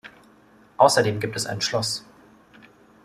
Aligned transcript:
Außerdem 0.77 1.19
gibt 1.19 1.35
es 1.35 1.45
ein 1.45 1.61
Schloss. 1.61 2.03